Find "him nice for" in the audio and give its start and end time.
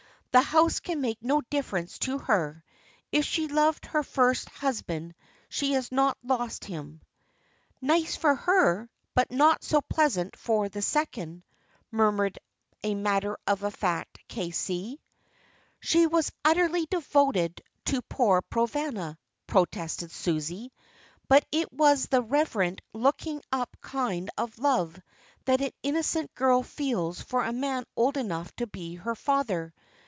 6.63-8.35